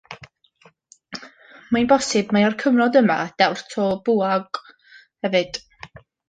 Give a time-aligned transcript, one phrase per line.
[1.75, 4.63] Mae'n bosib mai o'r cyfnod yma y daw'r to bwaog
[4.97, 5.63] hefyd.